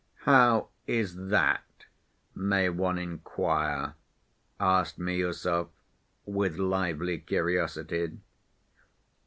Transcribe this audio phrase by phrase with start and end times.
[0.25, 1.85] "How is that,
[2.33, 3.93] may one inquire?"
[4.59, 5.69] asked Miüsov,
[6.25, 8.17] with lively curiosity.